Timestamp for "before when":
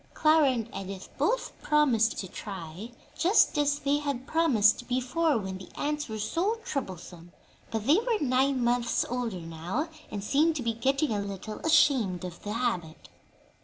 4.87-5.59